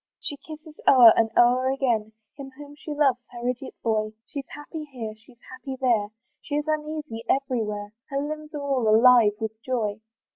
She 0.19 0.35
kisses 0.37 0.79
o'er 0.87 1.13
and 1.15 1.29
o'er 1.37 1.69
again, 1.71 2.13
Him 2.35 2.49
whom 2.57 2.75
she 2.75 2.89
loves, 2.91 3.19
her 3.29 3.47
idiot 3.47 3.75
boy, 3.83 4.13
She's 4.25 4.47
happy 4.49 4.85
here, 4.85 5.13
she's 5.15 5.37
happy 5.51 5.75
there, 5.79 6.07
She 6.41 6.55
is 6.55 6.65
uneasy 6.67 7.23
every 7.29 7.63
where; 7.63 7.93
Her 8.09 8.19
limbs 8.19 8.55
are 8.55 8.61
all 8.61 8.87
alive 8.89 9.33
with 9.39 9.61
joy. 9.61 10.01